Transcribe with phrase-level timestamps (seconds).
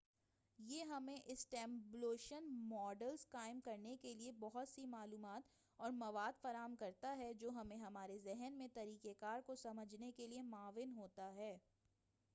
[0.59, 5.49] یہ ہمیں stimulation models قائم کرنے کیلئے بہت سی معلومات
[5.79, 10.27] اور مواد فراہم کرتا ہے جو ہمیں ہمارے ذہن میں طریقہ کار کو سمجھنے کے
[10.27, 11.55] لئے معاون ہوتا ہے